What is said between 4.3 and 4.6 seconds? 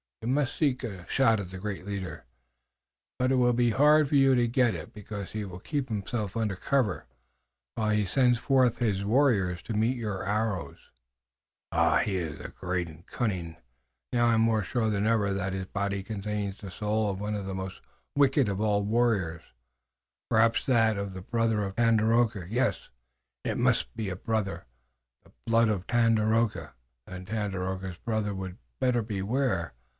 to